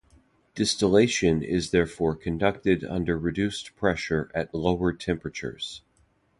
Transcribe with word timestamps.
Distillation 0.55 1.43
is 1.43 1.69
therefore 1.69 2.15
conducted 2.15 2.83
under 2.83 3.19
reduced 3.19 3.75
pressure 3.75 4.31
at 4.33 4.51
lower 4.51 4.91
temperatures. 4.93 5.83